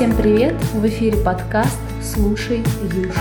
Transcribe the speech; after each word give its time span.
Всем 0.00 0.16
привет! 0.16 0.54
В 0.72 0.86
эфире 0.86 1.18
подкаст 1.18 1.78
«Слушай 2.02 2.64
Юшу». 2.90 3.20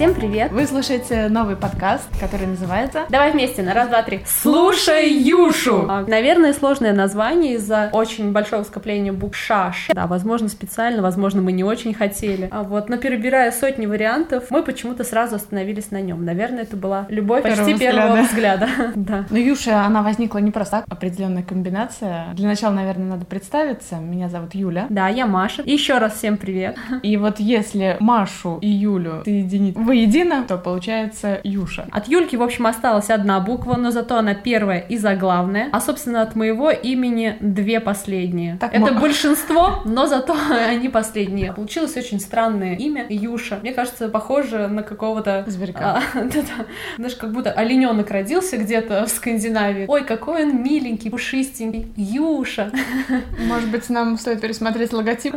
Всем 0.00 0.14
привет! 0.14 0.50
Вы 0.50 0.66
слушаете 0.66 1.28
новый 1.28 1.56
подкаст, 1.56 2.08
который 2.18 2.46
называется 2.46 3.04
Давай 3.10 3.32
вместе, 3.32 3.60
на 3.60 3.74
раз, 3.74 3.88
два, 3.88 4.02
три. 4.02 4.22
«Слушай 4.24 5.12
Юшу». 5.12 5.84
А, 5.90 6.06
Наверное, 6.06 6.54
сложное 6.54 6.94
название 6.94 7.56
из-за 7.56 7.90
очень 7.92 8.32
большого 8.32 8.62
скопления 8.62 9.12
букв 9.12 9.36
«шаш». 9.36 9.90
Да, 9.92 10.06
возможно, 10.06 10.48
специально, 10.48 11.02
возможно, 11.02 11.42
мы 11.42 11.52
не 11.52 11.64
очень 11.64 11.92
хотели. 11.92 12.48
А 12.50 12.62
вот, 12.62 12.88
но 12.88 12.96
перебирая 12.96 13.52
сотни 13.52 13.84
вариантов, 13.84 14.44
мы 14.48 14.62
почему-то 14.62 15.04
сразу 15.04 15.36
остановились 15.36 15.90
на 15.90 16.00
нем. 16.00 16.24
Наверное, 16.24 16.62
это 16.62 16.78
была 16.78 17.04
любовь 17.10 17.42
Первого 17.42 17.66
почти 17.66 17.78
первого 17.78 18.22
взгляда. 18.22 18.66
взгляда. 18.66 18.92
Да. 19.10 19.26
Ну, 19.28 19.36
Юша, 19.36 19.82
она 19.82 20.02
возникла 20.02 20.38
не 20.38 20.50
просто 20.50 20.76
так, 20.78 20.84
определенная 20.88 21.42
комбинация. 21.42 22.32
Для 22.32 22.48
начала, 22.48 22.72
наверное, 22.72 23.06
надо 23.06 23.26
представиться. 23.26 23.96
Меня 23.96 24.30
зовут 24.30 24.54
Юля. 24.54 24.86
Да, 24.88 25.08
я 25.08 25.26
Маша. 25.26 25.60
Еще 25.66 25.98
раз 25.98 26.14
всем 26.14 26.38
привет. 26.38 26.78
И 27.02 27.18
вот 27.18 27.38
если 27.38 27.98
Машу 28.00 28.56
и 28.62 28.68
Юлю 28.68 29.20
соединить 29.26 29.76
воедино, 29.90 30.44
то 30.46 30.56
получается 30.56 31.40
Юша. 31.42 31.86
От 31.90 32.06
Юльки, 32.06 32.36
в 32.36 32.42
общем, 32.42 32.66
осталась 32.68 33.10
одна 33.10 33.40
буква, 33.40 33.74
но 33.74 33.90
зато 33.90 34.16
она 34.16 34.34
первая 34.34 34.78
и 34.78 34.96
заглавная. 34.96 35.68
А, 35.72 35.80
собственно, 35.80 36.22
от 36.22 36.36
моего 36.36 36.70
имени 36.70 37.36
две 37.40 37.80
последние. 37.80 38.56
Так 38.58 38.72
Это 38.72 38.92
мо- 38.92 39.00
большинство, 39.00 39.82
но 39.84 40.06
зато 40.06 40.36
они 40.68 40.88
последние. 40.88 41.52
Получилось 41.52 41.96
очень 41.96 42.20
странное 42.20 42.76
имя 42.76 43.04
Юша. 43.08 43.58
Мне 43.62 43.72
кажется, 43.72 44.08
похоже 44.08 44.68
на 44.68 44.84
какого-то... 44.84 45.42
Зверька. 45.48 46.00
а, 46.14 46.20
да-да. 46.20 46.66
Знаешь, 46.96 47.16
как 47.16 47.32
будто 47.32 47.50
олененок 47.50 48.12
родился 48.12 48.58
где-то 48.58 49.06
в 49.06 49.10
Скандинавии. 49.10 49.86
Ой, 49.88 50.04
какой 50.04 50.44
он 50.44 50.62
миленький, 50.62 51.10
пушистенький. 51.10 51.92
Юша. 51.96 52.70
Может 53.40 53.68
быть, 53.70 53.90
нам 53.90 54.16
стоит 54.18 54.40
пересмотреть 54.40 54.92
логотип? 54.92 55.34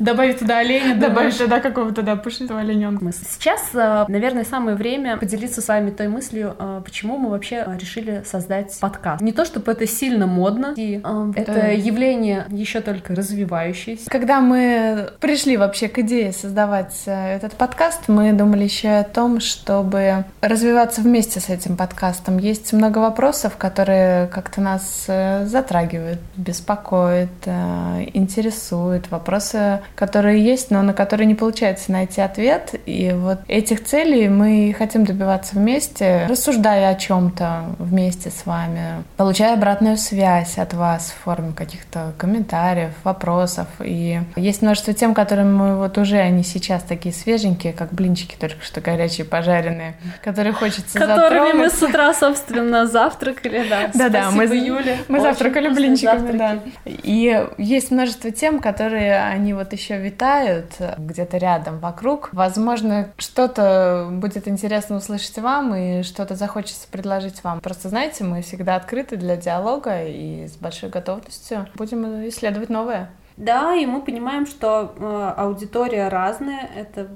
Добавить 0.00 0.40
туда 0.40 0.58
оленя, 0.58 0.96
Добавить 0.96 1.38
туда 1.38 1.60
какого-то, 1.60 2.02
да, 2.02 2.16
пушистого 2.16 2.58
олененка. 2.58 3.04
Сейчас, 3.12 3.73
наверное, 3.74 4.44
самое 4.44 4.76
время 4.76 5.16
поделиться 5.16 5.60
с 5.60 5.68
вами 5.68 5.90
той 5.90 6.08
мыслью, 6.08 6.54
э, 6.58 6.82
почему 6.84 7.18
мы 7.18 7.30
вообще 7.30 7.64
э, 7.66 7.76
решили 7.78 8.22
создать 8.24 8.78
подкаст. 8.80 9.20
Не 9.20 9.32
то, 9.32 9.44
чтобы 9.44 9.72
это 9.72 9.86
сильно 9.86 10.26
модно, 10.26 10.74
и 10.76 11.00
э, 11.02 11.32
это 11.36 11.52
Да. 11.52 11.66
явление 11.68 12.46
еще 12.50 12.80
только 12.80 13.14
развивающееся. 13.14 14.08
Когда 14.10 14.40
мы 14.40 15.10
пришли 15.20 15.56
вообще 15.56 15.88
к 15.88 15.98
идее 15.98 16.32
создавать 16.32 16.94
э, 17.06 17.36
этот 17.36 17.52
подкаст, 17.54 18.08
мы 18.08 18.32
думали 18.32 18.64
еще 18.64 18.88
о 18.90 19.04
том, 19.04 19.40
чтобы 19.40 20.24
развиваться 20.40 21.00
вместе 21.00 21.40
с 21.40 21.48
этим 21.48 21.76
подкастом. 21.76 22.38
Есть 22.38 22.72
много 22.72 22.98
вопросов, 22.98 23.56
которые 23.56 24.26
как-то 24.28 24.60
нас 24.60 25.04
э, 25.08 25.46
затрагивают, 25.46 26.20
беспокоят, 26.36 27.28
э, 27.46 28.06
интересуют. 28.14 29.10
Вопросы, 29.10 29.80
которые 29.94 30.42
есть, 30.44 30.70
но 30.70 30.82
на 30.82 30.92
которые 30.92 31.26
не 31.26 31.34
получается 31.34 31.92
найти 31.92 32.20
ответ. 32.20 32.74
И 32.86 33.12
вот 33.14 33.38
этих 33.64 33.84
целей 33.84 34.28
мы 34.28 34.74
хотим 34.76 35.04
добиваться 35.04 35.56
вместе, 35.56 36.26
рассуждая 36.28 36.90
о 36.90 36.94
чем-то 36.94 37.76
вместе 37.78 38.30
с 38.30 38.44
вами, 38.44 39.02
получая 39.16 39.54
обратную 39.54 39.96
связь 39.96 40.58
от 40.58 40.74
вас 40.74 41.14
в 41.16 41.24
форме 41.24 41.52
каких-то 41.52 42.12
комментариев, 42.18 42.92
вопросов. 43.04 43.66
И 43.82 44.20
есть 44.36 44.60
множество 44.60 44.92
тем, 44.92 45.14
которые 45.14 45.46
мы 45.46 45.76
вот 45.76 45.96
уже, 45.96 46.18
они 46.18 46.42
сейчас 46.42 46.82
такие 46.82 47.14
свеженькие, 47.14 47.72
как 47.72 47.92
блинчики 47.92 48.36
только 48.38 48.62
что 48.62 48.82
горячие, 48.82 49.24
пожаренные, 49.24 49.94
которые 50.22 50.52
хочется 50.52 50.98
Которыми 50.98 51.52
мы 51.52 51.70
с 51.70 51.82
утра, 51.82 52.12
собственно, 52.12 52.86
завтракали, 52.86 53.66
да. 53.68 53.90
Да-да, 53.94 54.30
мы, 54.30 54.44
Юля. 54.44 54.96
мы 55.08 55.18
Очень 55.18 55.28
завтракали 55.28 55.68
блинчиками, 55.68 56.36
да. 56.36 56.58
И 56.84 57.46
есть 57.56 57.90
множество 57.90 58.30
тем, 58.30 58.60
которые 58.60 59.16
они 59.24 59.54
вот 59.54 59.72
еще 59.72 59.96
витают 59.98 60.72
где-то 60.98 61.38
рядом, 61.38 61.78
вокруг. 61.78 62.28
Возможно, 62.32 63.08
что-то 63.16 63.53
будет 63.56 64.48
интересно 64.48 64.96
услышать 64.96 65.38
вам 65.38 65.74
и 65.74 66.02
что-то 66.02 66.36
захочется 66.36 66.86
предложить 66.88 67.42
вам. 67.44 67.60
Просто 67.60 67.88
знаете, 67.88 68.24
мы 68.24 68.42
всегда 68.42 68.76
открыты 68.76 69.16
для 69.16 69.36
диалога 69.36 70.04
и 70.04 70.46
с 70.46 70.56
большой 70.56 70.90
готовностью 70.90 71.68
будем 71.74 72.28
исследовать 72.28 72.68
новое. 72.68 73.10
Да, 73.36 73.74
и 73.74 73.84
мы 73.84 74.00
понимаем, 74.00 74.46
что 74.46 74.94
э, 74.96 75.32
аудитория 75.36 76.08
разная. 76.08 76.70
Это 76.76 77.08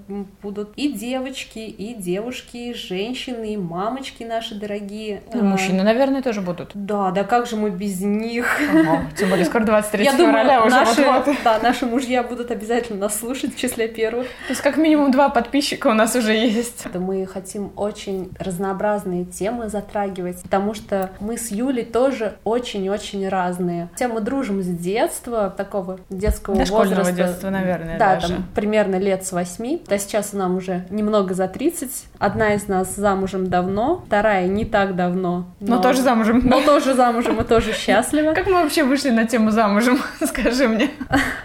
будут 0.42 0.72
и 0.76 0.92
девочки, 0.92 1.60
и 1.60 1.94
девушки, 1.94 2.56
и 2.56 2.74
женщины, 2.74 3.54
и 3.54 3.56
мамочки 3.56 4.24
наши 4.24 4.56
дорогие. 4.56 5.22
Э, 5.32 5.40
мужчины, 5.40 5.84
наверное, 5.84 6.22
тоже 6.22 6.40
будут. 6.40 6.72
Да, 6.74 7.12
да 7.12 7.22
как 7.22 7.46
же 7.46 7.56
мы 7.56 7.70
без 7.70 8.00
них? 8.00 8.46
Ага, 8.68 9.02
Тем 9.16 9.30
более 9.30 9.44
скоро 9.44 9.64
23 9.64 10.04
Я 10.04 10.12
февраля 10.12 10.60
думаю, 10.60 10.66
уже 10.66 10.76
наши, 10.76 11.04
вот-вот. 11.04 11.36
да, 11.44 11.58
наши 11.62 11.86
мужья 11.86 12.22
будут 12.24 12.50
обязательно 12.50 12.98
нас 12.98 13.18
слушать 13.18 13.54
в 13.54 13.58
числе 13.58 13.86
первых. 13.86 14.26
То 14.26 14.50
есть 14.50 14.60
как 14.60 14.76
минимум 14.76 15.12
два 15.12 15.28
подписчика 15.28 15.86
у 15.86 15.94
нас 15.94 16.16
уже 16.16 16.32
есть. 16.32 16.86
Мы 16.94 17.26
хотим 17.26 17.70
очень 17.76 18.30
разнообразные 18.40 19.24
темы 19.24 19.68
затрагивать, 19.68 20.42
потому 20.42 20.74
что 20.74 21.10
мы 21.20 21.38
с 21.38 21.52
Юлей 21.52 21.84
тоже 21.84 22.38
очень-очень 22.42 23.28
разные. 23.28 23.88
Хотя 23.92 24.08
мы 24.08 24.20
дружим 24.20 24.62
с 24.62 24.66
детства, 24.66 25.54
такого 25.56 25.98
детского 26.10 26.56
Дошкольного 26.56 27.00
возраста. 27.00 27.12
детства, 27.22 27.50
наверное, 27.50 27.98
Да, 27.98 28.14
даже. 28.14 28.34
там 28.34 28.44
примерно 28.54 28.96
лет 28.96 29.24
с 29.26 29.32
восьми. 29.32 29.82
Да, 29.88 29.98
сейчас 29.98 30.32
нам 30.32 30.56
уже 30.56 30.84
немного 30.90 31.34
за 31.34 31.48
30. 31.48 31.90
Одна 32.18 32.54
из 32.54 32.66
нас 32.68 32.94
замужем 32.96 33.48
давно, 33.48 34.02
вторая 34.06 34.46
не 34.46 34.64
так 34.64 34.96
давно. 34.96 35.46
Но 35.60 35.80
тоже 35.80 36.02
замужем. 36.02 36.42
Но 36.44 36.60
тоже 36.62 36.94
замужем 36.94 37.40
и 37.40 37.44
тоже 37.44 37.72
счастлива. 37.72 38.32
Как 38.32 38.46
мы 38.46 38.54
вообще 38.54 38.84
вышли 38.84 39.10
на 39.10 39.26
тему 39.26 39.50
замужем? 39.50 39.98
Скажи 40.26 40.66
мне. 40.68 40.90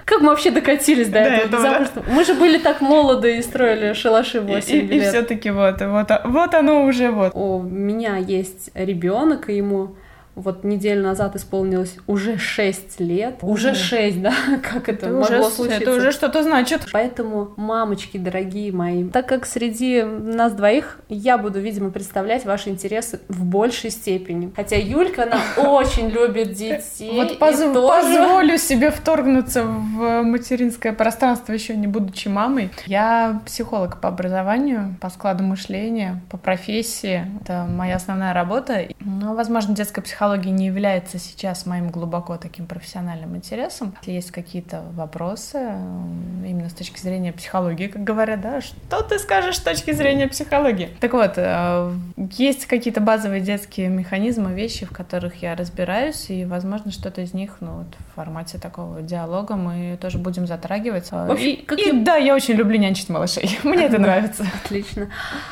Как 0.06 0.22
мы 0.22 0.30
вообще 0.30 0.50
докатились 0.52 1.10
до 1.10 1.20
этого 1.20 1.62
замужества? 1.62 2.04
Мы 2.10 2.24
же 2.24 2.34
были 2.34 2.58
так 2.58 2.82
молоды 2.82 3.38
и 3.38 3.42
строили 3.42 3.94
шалаши 3.94 4.40
в 4.42 4.46
8 4.46 4.76
И, 4.76 4.82
лет. 4.82 5.10
все-таки 5.10 5.52
вот, 5.52 5.82
вот, 5.82 6.10
вот 6.26 6.54
оно 6.54 6.84
уже 6.86 7.12
вот. 7.12 7.32
У 7.36 7.62
меня 7.62 8.18
есть 8.18 8.72
ребенок, 8.74 9.50
и 9.50 9.58
ему 9.58 9.96
вот 10.36 10.64
неделю 10.64 11.04
назад 11.04 11.36
исполнилось 11.36 11.96
уже 12.08 12.38
6 12.38 13.00
лет. 13.00 13.36
Уже 13.42 13.76
6, 13.76 14.22
да? 14.22 14.34
Как 14.64 14.90
это, 14.90 15.06
Это 15.08 15.16
могло 15.16 15.48
уже, 15.48 15.50
случиться? 15.56 15.82
это 15.82 15.94
уже 15.94 16.12
что-то 16.12 16.42
значит. 16.44 16.88
Поэтому, 16.92 17.52
мамочки 17.56 18.18
дорогие 18.18 18.72
мои, 18.72 19.08
так 19.08 19.28
как 19.28 19.46
среди 19.46 20.02
нас 20.04 20.54
двоих 20.54 21.00
я 21.10 21.38
буду, 21.38 21.60
видимо, 21.60 21.92
представлять 21.92 22.46
ваши 22.46 22.70
интересы 22.70 23.20
в 23.30 23.44
большей 23.46 23.92
степени. 23.92 24.52
Хотя 24.56 24.76
Юлька, 24.78 25.24
она 25.24 25.40
очень 25.70 26.10
любит 26.10 26.54
детей. 26.54 27.12
Вот 27.16 27.32
и 27.32 27.36
позв- 27.36 27.74
тоже- 27.74 28.02
позволю 28.18 28.58
себе 28.58 28.90
вторгнуться 28.92 29.64
в 29.64 30.24
материнское 30.24 30.94
пространство, 30.94 31.54
еще 31.54 31.76
не 31.76 31.88
будучи 31.88 32.28
мамой. 32.28 32.72
Я 32.88 33.42
психолог 33.46 34.02
по 34.02 34.10
образованию, 34.10 34.96
по 35.00 35.10
складу 35.10 35.44
мышления, 35.44 36.22
по 36.32 36.38
профессии. 36.38 37.26
Это 37.42 37.66
моя 37.70 37.98
основная 37.98 38.34
работа. 38.34 38.88
Но, 39.00 39.36
возможно, 39.36 39.76
детская 39.76 40.02
психология 40.02 40.23
не 40.28 40.66
является 40.68 41.20
сейчас 41.20 41.66
моим 41.66 41.90
глубоко 41.90 42.38
таким 42.38 42.66
профессиональным 42.66 43.36
интересом. 43.36 43.96
Если 44.02 44.12
есть 44.12 44.32
какие-то 44.32 44.84
вопросы 44.94 45.58
именно 45.58 46.70
с 46.70 46.74
точки 46.74 47.00
зрения 47.00 47.34
психологии, 47.34 47.88
как 47.88 48.04
говорят, 48.04 48.42
да, 48.42 48.62
что 48.62 49.02
ты 49.02 49.20
скажешь 49.20 49.58
с 49.58 49.62
точки 49.62 49.92
зрения 49.92 50.28
психологии? 50.28 50.90
Так 51.00 51.14
вот, 51.14 51.34
э, 51.38 51.92
есть 52.38 52.66
какие-то 52.66 53.02
базовые 53.02 53.42
детские 53.42 53.90
механизмы, 53.90 54.54
вещи, 54.54 54.86
в 54.86 54.92
которых 54.92 55.42
я 55.42 55.56
разбираюсь, 55.56 56.30
и, 56.30 56.46
возможно, 56.46 56.92
что-то 56.92 57.22
из 57.22 57.34
них, 57.34 57.58
ну, 57.60 57.80
вот, 57.80 57.88
в 58.12 58.16
формате 58.16 58.58
такого 58.58 59.02
диалога 59.02 59.56
мы 59.56 59.98
тоже 60.02 60.18
будем 60.18 60.48
затрагивать. 60.48 61.12
В 61.12 61.32
общем, 61.32 61.46
и, 61.48 61.56
как 61.58 61.80
и 61.80 61.88
я- 61.88 61.94
да, 61.94 62.16
я 62.16 62.36
очень 62.36 62.56
люблю 62.56 62.78
нянчить 62.78 63.10
малышей. 63.10 63.60
Мне 63.64 63.86
это 63.86 64.00
нравится. 64.00 64.46
Отлично. 64.64 65.10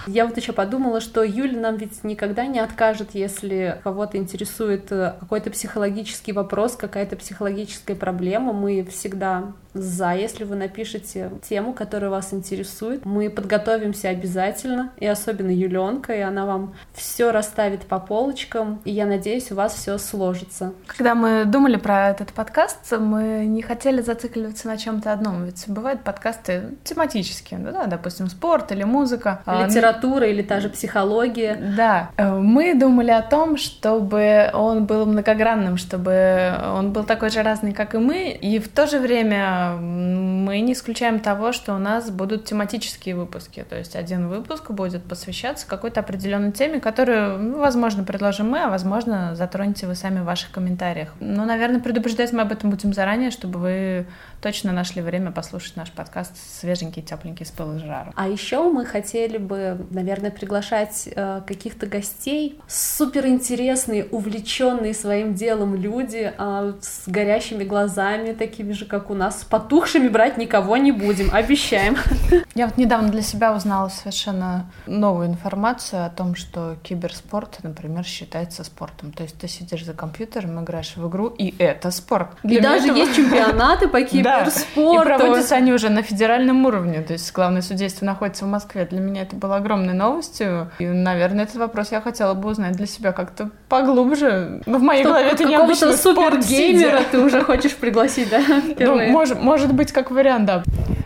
Я 0.08 0.26
вот 0.26 0.38
еще 0.38 0.54
подумала, 0.54 1.02
что 1.02 1.24
Юля 1.24 1.60
нам 1.60 1.78
ведь 1.78 2.04
никогда 2.04 2.46
не 2.46 2.60
откажет, 2.60 3.10
если 3.14 3.80
кого-то 3.84 4.18
интересует 4.18 4.61
э, 4.70 5.14
какой-то 5.20 5.52
психологический 5.52 6.32
вопрос, 6.32 6.76
какая-то 6.76 7.16
психологическая 7.16 7.96
проблема. 7.96 8.54
Мы 8.54 8.84
всегда 8.86 9.54
за, 9.74 10.12
если 10.12 10.44
вы 10.44 10.58
напишете 10.58 11.32
тему, 11.48 11.74
которая 11.74 12.10
вас 12.10 12.34
интересует. 12.34 13.06
Мы 13.06 13.30
подготовимся 13.30 14.10
обязательно, 14.10 14.92
и 14.98 15.08
особенно 15.08 15.50
Юленка, 15.50 16.14
и 16.14 16.20
она 16.20 16.46
вам 16.46 16.74
все 16.94 17.32
расставит 17.32 17.84
по 17.84 18.00
полочкам, 18.00 18.82
и 18.84 18.92
я 18.92 19.06
надеюсь, 19.06 19.50
у 19.52 19.56
вас 19.56 19.74
все 19.74 19.98
сложится. 19.98 20.74
Когда 20.88 21.16
мы 21.16 21.46
думали 21.46 21.78
про 21.78 22.10
этот 22.10 22.34
подкаст, 22.34 22.92
мы 22.92 23.46
не 23.46 23.62
хотели 23.62 24.02
зацикливаться 24.02 24.68
на 24.68 24.78
чем-то 24.78 25.14
одном. 25.14 25.46
Ведь 25.46 25.64
бывают 25.68 26.04
подкасты 26.04 26.64
тематические, 26.84 27.60
да, 27.62 27.86
допустим, 27.86 28.28
спорт 28.28 28.74
или 28.74 28.84
музыка. 28.84 29.42
А, 29.46 29.66
Литература 29.66 30.28
или 30.28 30.42
та 30.42 30.60
же 30.60 30.68
психология. 30.68 31.58
Да, 31.78 32.12
Э, 32.18 32.40
мы 32.40 32.76
думали 32.76 33.12
о 33.12 33.22
том, 33.22 33.58
чтобы 33.58 34.50
он 34.54 34.86
был 34.86 35.06
многогранным, 35.06 35.78
чтобы 35.78 36.54
он 36.76 36.92
был 36.92 37.04
такой 37.04 37.30
же 37.30 37.42
разный, 37.42 37.74
как 37.74 37.96
и 37.96 37.98
мы, 37.98 38.32
и 38.32 38.60
в 38.60 38.68
то 38.68 38.88
же 38.88 39.00
время 39.00 39.78
мы 39.78 40.60
не 40.62 40.74
исключаем 40.74 41.20
того, 41.20 41.52
что 41.52 41.74
у 41.74 41.78
нас 41.78 42.10
будут 42.10 42.46
тематические 42.46 43.16
выпуски, 43.16 43.66
то 43.68 43.78
есть 43.78 43.96
один 43.96 44.28
выпуск 44.28 44.72
будет 44.72 45.04
посвящаться 45.04 45.68
какой-то 45.68 46.00
определенной 46.00 46.52
теме, 46.52 46.80
которую, 46.80 47.40
ну, 47.40 47.60
возможно, 47.60 48.04
предложим 48.04 48.50
мы, 48.50 48.60
а 48.60 48.70
возможно, 48.70 49.36
затронете 49.36 49.88
вы 49.88 49.96
сами 49.96 50.20
в 50.20 50.26
ваших 50.26 50.52
комментариях. 50.52 51.14
Ну, 51.20 51.46
наверное, 51.46 51.80
предупреждать 51.80 52.34
мы 52.34 52.42
об 52.42 52.52
этом 52.52 52.70
будем 52.70 52.94
заранее, 52.94 53.32
чтобы 53.32 53.60
вы 53.60 54.08
точно 54.42 54.72
нашли 54.72 55.02
время 55.02 55.32
послушать 55.32 55.76
наш 55.76 55.92
подкаст 55.92 56.34
свеженький, 56.60 57.02
тепленький, 57.02 57.46
с 57.46 57.52
пылу 57.52 57.80
жару. 57.80 58.12
А 58.16 58.28
еще 58.28 58.70
мы 58.72 58.86
хотели 58.86 59.38
бы, 59.38 59.86
наверное, 59.92 60.32
приглашать 60.32 61.08
э, 61.14 61.42
каких-то 61.46 61.86
гостей, 61.86 62.60
суперинтересные, 62.68 64.06
увлеченные 64.06 64.41
своим 64.46 65.34
делом 65.34 65.76
люди, 65.76 66.34
э, 66.38 66.74
с 66.82 67.04
горящими 67.08 67.64
глазами, 67.64 68.34
такими 68.34 68.74
же, 68.74 68.86
как 68.86 69.10
у 69.10 69.14
нас, 69.14 69.42
с 69.42 69.44
потухшими 69.44 70.08
брать 70.08 70.38
никого 70.38 70.78
не 70.78 70.92
будем, 70.92 71.30
обещаем. 71.34 71.98
Я 72.56 72.68
вот 72.68 72.78
недавно 72.78 73.10
для 73.10 73.22
себя 73.22 73.54
узнала 73.54 73.90
совершенно 73.90 74.72
новую 74.86 75.28
информацию 75.28 76.06
о 76.06 76.10
том, 76.10 76.36
что 76.36 76.78
киберспорт, 76.84 77.60
например, 77.64 78.04
считается 78.04 78.64
спортом. 78.64 79.12
То 79.12 79.24
есть 79.24 79.38
ты 79.38 79.48
сидишь 79.48 79.86
за 79.86 79.94
компьютером, 79.94 80.64
играешь 80.64 80.96
в 80.96 81.08
игру, 81.08 81.28
и 81.28 81.54
это 81.58 81.92
спорт. 81.92 82.30
Для 82.44 82.60
и 82.60 82.62
даже 82.62 82.86
этого... 82.86 82.98
есть 82.98 83.16
чемпионаты 83.16 83.88
по 83.88 84.02
киберспорту. 84.02 84.96
Да. 84.96 85.02
И 85.02 85.06
проводятся 85.06 85.56
они 85.56 85.74
уже 85.74 85.90
на 85.90 86.02
федеральном 86.02 86.66
уровне. 86.66 87.02
То 87.02 87.14
есть 87.14 87.32
главное 87.34 87.62
судейство 87.62 88.06
находится 88.06 88.46
в 88.46 88.48
Москве. 88.48 88.86
Для 88.86 89.00
меня 89.00 89.24
это 89.24 89.36
было 89.36 89.58
огромной 89.58 89.94
новостью. 89.94 90.72
И, 90.80 90.86
наверное, 90.86 91.46
этот 91.46 91.58
вопрос 91.58 91.92
я 91.92 92.02
хотела 92.02 92.34
бы 92.34 92.50
узнать 92.50 92.74
для 92.74 92.88
себя 92.88 93.12
как-то 93.12 93.50
поглубже. 93.70 94.31
Ну, 94.66 94.78
в 94.78 94.82
моей 94.82 95.04
что, 95.04 95.12
голове 95.12 95.30
это 95.30 95.44
необычно 95.46 95.94
супергеймера 95.94 97.02
ты 97.12 97.20
уже 97.20 97.42
хочешь 97.42 97.76
пригласить, 97.76 98.30
да? 98.30 98.42
Ну, 98.80 99.10
может, 99.10 99.42
может 99.42 99.74
быть, 99.74 99.92
как 99.92 100.12
вариант, 100.12 100.46
да. 100.46 100.64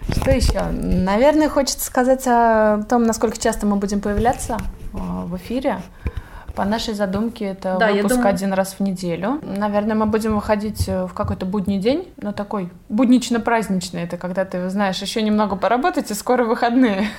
Что 0.09 0.31
еще? 0.31 0.61
Наверное, 0.71 1.49
хочется 1.49 1.85
сказать 1.85 2.23
о 2.25 2.83
том, 2.89 3.03
насколько 3.03 3.37
часто 3.37 3.65
мы 3.65 3.75
будем 3.75 4.01
появляться 4.01 4.57
а, 4.93 5.25
в 5.25 5.35
эфире. 5.37 5.77
По 6.55 6.63
нашей 6.63 6.93
задумке 6.93 7.45
это 7.45 7.75
да, 7.77 7.91
выпуск 7.91 8.15
думаю... 8.15 8.29
один 8.29 8.53
раз 8.53 8.75
в 8.75 8.79
неделю. 8.79 9.41
Наверное, 9.43 9.95
мы 9.95 10.05
будем 10.05 10.35
выходить 10.35 10.87
э, 10.87 11.05
в 11.05 11.13
какой-то 11.13 11.45
будний 11.45 11.79
день, 11.79 12.07
но 12.15 12.31
такой 12.31 12.69
буднично-праздничный. 12.87 14.03
Это 14.03 14.15
когда 14.15 14.45
ты 14.45 14.69
знаешь, 14.69 15.01
еще 15.01 15.21
немного 15.21 15.57
поработать 15.57 16.11
и 16.11 16.13
скоро 16.13 16.45
выходные. 16.45 17.09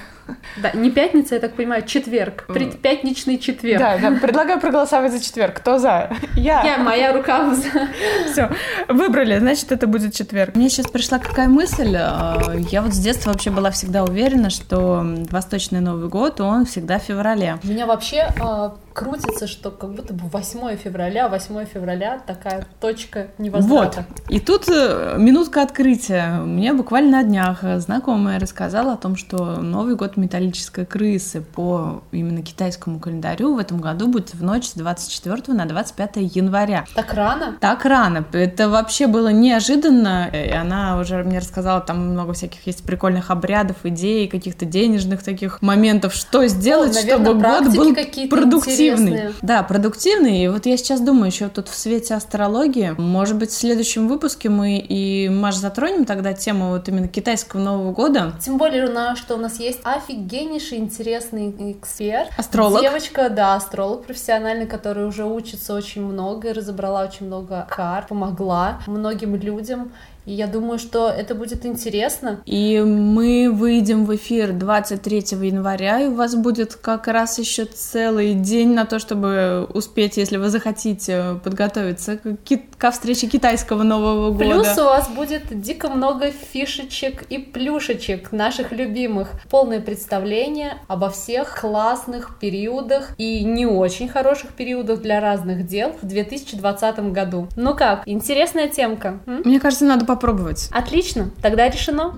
Да, 0.56 0.72
не 0.72 0.90
пятница, 0.90 1.34
я 1.34 1.40
так 1.40 1.54
понимаю, 1.54 1.84
четверг. 1.84 2.46
Пятничный 2.82 3.38
четверг. 3.38 3.80
Да, 3.80 3.98
да, 3.98 4.10
предлагаю 4.20 4.60
проголосовать 4.60 5.12
за 5.12 5.22
четверг. 5.22 5.56
Кто 5.56 5.78
за? 5.78 6.10
Я. 6.34 6.62
Я, 6.64 6.78
моя 6.78 7.12
рука 7.12 7.54
за. 7.54 7.88
Все, 8.30 8.50
выбрали, 8.88 9.38
значит, 9.38 9.72
это 9.72 9.86
будет 9.86 10.14
четверг. 10.14 10.54
Мне 10.54 10.68
сейчас 10.68 10.86
пришла 10.86 11.18
какая 11.18 11.48
мысль. 11.48 11.96
А, 11.96 12.54
я 12.70 12.82
вот 12.82 12.94
с 12.94 12.98
детства 12.98 13.30
вообще 13.30 13.50
была 13.50 13.70
всегда 13.70 14.04
уверена, 14.04 14.50
что 14.50 15.04
Восточный 15.30 15.80
Новый 15.80 16.08
год, 16.08 16.40
он 16.40 16.66
всегда 16.66 16.98
в 16.98 17.02
феврале. 17.02 17.58
У 17.62 17.68
меня 17.68 17.86
вообще 17.86 18.28
а, 18.40 18.76
крутится, 18.96 19.46
что 19.46 19.70
как 19.70 19.92
будто 19.92 20.14
бы 20.14 20.26
8 20.28 20.76
февраля, 20.76 21.28
8 21.28 21.66
февраля 21.66 22.18
такая 22.26 22.66
точка 22.80 23.28
невозврата. 23.36 24.06
Вот. 24.08 24.30
И 24.30 24.40
тут 24.40 24.68
э, 24.70 25.16
минутка 25.18 25.62
открытия. 25.62 26.40
Мне 26.40 26.72
буквально 26.72 27.18
на 27.18 27.22
днях 27.22 27.58
знакомая 27.76 28.40
рассказала 28.40 28.94
о 28.94 28.96
том, 28.96 29.16
что 29.16 29.56
Новый 29.60 29.96
год 29.96 30.16
металлической 30.16 30.86
крысы 30.86 31.42
по 31.42 32.02
именно 32.10 32.40
китайскому 32.40 32.98
календарю 32.98 33.54
в 33.54 33.58
этом 33.58 33.82
году 33.82 34.08
будет 34.08 34.34
в 34.34 34.42
ночь 34.42 34.68
с 34.68 34.72
24 34.72 35.54
на 35.54 35.66
25 35.66 36.16
января. 36.34 36.86
Так 36.94 37.12
рано? 37.12 37.54
Так 37.60 37.84
рано. 37.84 38.24
Это 38.32 38.70
вообще 38.70 39.08
было 39.08 39.28
неожиданно. 39.28 40.30
И 40.32 40.50
она 40.50 40.98
уже 40.98 41.22
мне 41.22 41.40
рассказала, 41.40 41.82
там 41.82 42.12
много 42.12 42.32
всяких 42.32 42.66
есть 42.66 42.82
прикольных 42.82 43.30
обрядов, 43.30 43.76
идей, 43.84 44.26
каких-то 44.26 44.64
денежных 44.64 45.22
таких 45.22 45.60
моментов, 45.60 46.14
что 46.14 46.46
сделать, 46.46 46.92
О, 46.92 47.00
наверное, 47.00 47.24
чтобы 47.26 47.42
год 47.42 47.76
был 47.76 48.28
продуктивным 48.30 48.85
продуктивный. 48.90 49.34
Да, 49.42 49.62
продуктивный. 49.62 50.44
И 50.44 50.48
вот 50.48 50.66
я 50.66 50.76
сейчас 50.76 51.00
думаю, 51.00 51.26
еще 51.26 51.48
тут 51.48 51.68
в 51.68 51.74
свете 51.74 52.14
астрологии, 52.14 52.94
может 52.96 53.36
быть, 53.36 53.50
в 53.50 53.54
следующем 53.54 54.08
выпуске 54.08 54.48
мы 54.48 54.78
и, 54.78 55.28
Маш, 55.28 55.56
затронем 55.56 56.04
тогда 56.04 56.32
тему 56.32 56.70
вот 56.70 56.88
именно 56.88 57.08
китайского 57.08 57.60
Нового 57.60 57.92
года. 57.92 58.32
Тем 58.40 58.58
более, 58.58 58.86
что 59.16 59.34
у 59.34 59.38
нас 59.38 59.58
есть 59.60 59.80
офигеннейший, 59.84 60.78
интересный 60.78 61.72
эксперт. 61.72 62.30
Астролог. 62.36 62.82
Девочка, 62.82 63.28
да, 63.30 63.54
астролог 63.54 64.04
профессиональный, 64.04 64.66
который 64.66 65.06
уже 65.06 65.24
учится 65.24 65.74
очень 65.74 66.02
много 66.02 66.50
и 66.50 66.52
разобрала 66.52 67.04
очень 67.04 67.26
много 67.26 67.66
карт, 67.70 68.08
помогла 68.08 68.80
многим 68.86 69.36
людям. 69.36 69.92
И 70.26 70.32
я 70.32 70.48
думаю, 70.48 70.78
что 70.78 71.08
это 71.08 71.34
будет 71.34 71.64
интересно. 71.64 72.40
И 72.44 72.80
мы 72.80 73.50
выйдем 73.50 74.04
в 74.04 74.14
эфир 74.16 74.52
23 74.52 75.18
января, 75.40 76.00
и 76.00 76.08
у 76.08 76.14
вас 76.14 76.34
будет 76.34 76.74
как 76.74 77.06
раз 77.06 77.38
еще 77.38 77.64
целый 77.64 78.34
день 78.34 78.74
на 78.74 78.84
то, 78.84 78.98
чтобы 78.98 79.66
успеть, 79.72 80.16
если 80.16 80.36
вы 80.36 80.50
захотите, 80.50 81.40
подготовиться 81.44 82.18
к, 82.18 82.32
ко 82.76 82.90
встрече 82.90 83.28
китайского 83.28 83.84
Нового 83.84 84.32
года. 84.32 84.44
Плюс 84.44 84.78
у 84.78 84.84
вас 84.84 85.08
будет 85.08 85.42
дико 85.62 85.88
много 85.88 86.30
фишечек 86.30 87.22
и 87.30 87.38
плюшечек 87.38 88.32
наших 88.32 88.72
любимых. 88.72 89.30
Полное 89.48 89.80
представление 89.80 90.78
обо 90.88 91.08
всех 91.10 91.60
классных 91.60 92.38
периодах 92.40 93.10
и 93.16 93.44
не 93.44 93.66
очень 93.66 94.08
хороших 94.08 94.50
периодах 94.50 95.00
для 95.00 95.20
разных 95.20 95.66
дел 95.66 95.92
в 96.02 96.06
2020 96.06 97.12
году. 97.12 97.46
Ну 97.54 97.74
как, 97.74 98.02
интересная 98.06 98.68
темка? 98.68 99.20
М? 99.26 99.42
Мне 99.44 99.60
кажется, 99.60 99.84
надо 99.84 100.04
попробовать. 100.16 100.68
Отлично, 100.72 101.30
тогда 101.42 101.68
решено. 101.68 102.14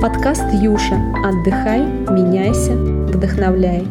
Подкаст 0.00 0.44
Юша. 0.54 0.94
Отдыхай, 1.24 1.82
меняйся, 2.10 2.72
вдохновляй. 2.72 3.86